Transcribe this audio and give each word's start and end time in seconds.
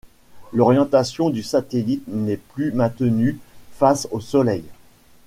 L'orientation 0.51 1.29
du 1.29 1.43
satellite 1.43 2.03
n'est 2.07 2.37
plus 2.55 2.71
maintenue 2.71 3.37
face 3.77 4.07
au 4.09 4.19
Soleil. 4.19 4.63